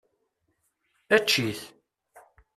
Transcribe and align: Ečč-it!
Ečč-it! 1.15 1.59